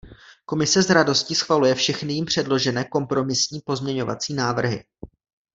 Komise 0.45 0.83
s 0.83 0.89
radostí 0.89 1.35
schvaluje 1.35 1.75
všechny 1.75 2.13
jím 2.13 2.25
předložené 2.25 2.83
kompromisní 2.85 3.59
pozměňovací 3.65 4.33
návrhy. 4.33 4.83